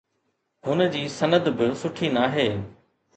هن 0.65 0.79
جي 0.95 1.03
سند 1.17 1.47
به 1.57 1.67
سٺي 1.81 2.07
ناهي. 2.17 2.47